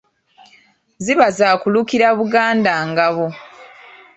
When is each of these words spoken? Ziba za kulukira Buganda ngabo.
Ziba 1.03 1.27
za 1.37 1.49
kulukira 1.61 2.07
Buganda 2.19 2.73
ngabo. 2.89 3.25